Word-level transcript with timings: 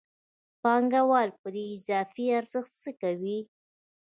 پانګوال 0.61 1.29
په 1.39 1.47
دې 1.53 1.63
اضافي 1.75 2.25
ارزښت 2.39 2.71
څه 2.83 2.91
کوي 3.01 3.39